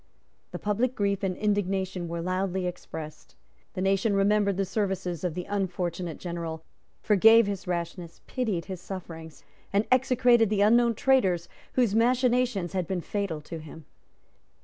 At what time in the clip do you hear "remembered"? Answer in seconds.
4.15-4.57